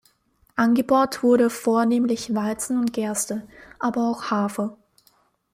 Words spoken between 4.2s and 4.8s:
Hafer.